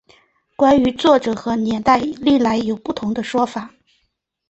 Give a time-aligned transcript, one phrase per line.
[0.55, 3.71] 关于作者和年代历来有不同说法。